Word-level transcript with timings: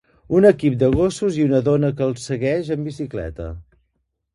Un 0.37 0.47
equip 0.49 0.79
de 0.83 0.89
gossos 0.95 1.39
i 1.41 1.47
una 1.49 1.61
dona 1.69 1.95
que 2.01 2.07
els 2.09 2.27
segueix 2.33 2.77
amb 2.79 2.93
bicicleta. 2.95 3.57